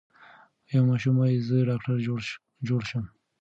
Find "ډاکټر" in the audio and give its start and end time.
1.69-1.95